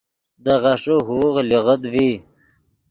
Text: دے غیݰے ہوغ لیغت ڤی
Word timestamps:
دے 0.43 0.53
غیݰے 0.63 0.95
ہوغ 1.07 1.35
لیغت 1.49 1.81
ڤی 1.93 2.09